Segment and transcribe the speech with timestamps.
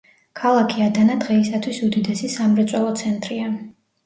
[0.39, 3.53] ქალაქი ადანა დღეისათვის უდიდესი სამრეწველო ცენტრია.